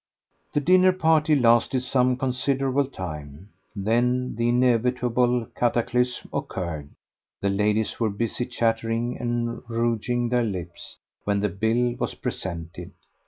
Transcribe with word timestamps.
The 0.53 0.59
dinner 0.59 0.93
party 0.93 1.35
lasted 1.35 1.83
some 1.83 2.17
considerable 2.17 2.87
time; 2.87 3.49
then 3.75 4.33
the 4.35 4.49
inevitable 4.49 5.45
cataclysm 5.55 6.27
occurred. 6.33 6.89
The 7.41 7.51
ladies 7.51 7.99
were 7.99 8.09
busy 8.09 8.47
chattering 8.47 9.19
and 9.19 9.61
rouging 9.69 10.29
their 10.29 10.41
lips 10.43 10.97
when 11.23 11.41
the 11.41 11.49
bill 11.49 11.93
was 11.99 12.15
presented. 12.15 12.93